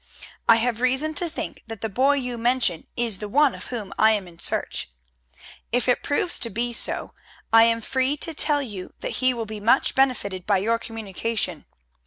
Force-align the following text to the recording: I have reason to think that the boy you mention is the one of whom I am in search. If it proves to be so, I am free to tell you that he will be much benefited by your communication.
I 0.49 0.55
have 0.55 0.81
reason 0.81 1.13
to 1.13 1.29
think 1.29 1.61
that 1.67 1.81
the 1.81 1.87
boy 1.87 2.13
you 2.13 2.35
mention 2.35 2.87
is 2.97 3.19
the 3.19 3.29
one 3.29 3.53
of 3.53 3.65
whom 3.67 3.93
I 3.99 4.13
am 4.13 4.27
in 4.27 4.39
search. 4.39 4.89
If 5.71 5.87
it 5.87 6.01
proves 6.01 6.39
to 6.39 6.49
be 6.49 6.73
so, 6.73 7.13
I 7.53 7.65
am 7.65 7.81
free 7.81 8.17
to 8.17 8.33
tell 8.33 8.63
you 8.63 8.95
that 9.01 9.17
he 9.21 9.31
will 9.35 9.45
be 9.45 9.59
much 9.59 9.93
benefited 9.93 10.47
by 10.47 10.57
your 10.57 10.79
communication. 10.79 11.65